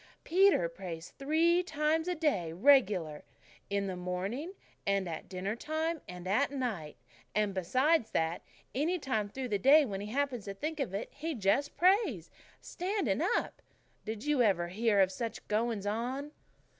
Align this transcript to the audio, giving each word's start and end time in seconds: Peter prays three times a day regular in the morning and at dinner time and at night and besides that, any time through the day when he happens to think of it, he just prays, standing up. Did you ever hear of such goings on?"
Peter 0.23 0.67
prays 0.67 1.11
three 1.19 1.61
times 1.61 2.07
a 2.07 2.15
day 2.15 2.51
regular 2.51 3.23
in 3.69 3.85
the 3.85 3.95
morning 3.95 4.53
and 4.83 5.07
at 5.07 5.29
dinner 5.29 5.55
time 5.55 6.01
and 6.07 6.27
at 6.27 6.49
night 6.49 6.97
and 7.35 7.53
besides 7.53 8.09
that, 8.09 8.41
any 8.73 8.97
time 8.97 9.29
through 9.29 9.47
the 9.49 9.59
day 9.59 9.85
when 9.85 10.01
he 10.01 10.07
happens 10.11 10.45
to 10.45 10.55
think 10.55 10.79
of 10.79 10.95
it, 10.95 11.09
he 11.13 11.35
just 11.35 11.77
prays, 11.77 12.31
standing 12.61 13.21
up. 13.37 13.61
Did 14.03 14.23
you 14.25 14.41
ever 14.41 14.69
hear 14.69 14.99
of 15.01 15.11
such 15.11 15.47
goings 15.47 15.85
on?" 15.85 16.31